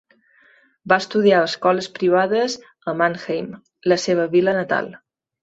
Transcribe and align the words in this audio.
Va 0.93 0.97
estudiar 1.03 1.35
a 1.41 1.49
escoles 1.49 1.89
privades 1.99 2.57
a 2.93 2.95
Mannheim, 3.03 3.53
la 3.93 4.01
seva 4.07 4.27
vila 4.35 4.57
natal. 4.61 4.93